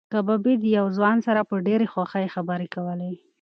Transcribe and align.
کبابي 0.13 0.53
د 0.59 0.63
یو 0.77 0.85
ځوان 0.97 1.17
سره 1.27 1.41
په 1.49 1.55
ډېرې 1.67 1.87
خوښۍ 1.93 2.25
خبرې 2.35 2.67
کولې. 2.75 3.13